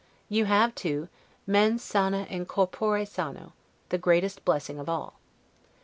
[0.29, 1.09] You have, too,
[1.45, 3.53] 'mens sana in corpore sano',
[3.89, 5.13] the greatest blessing of all.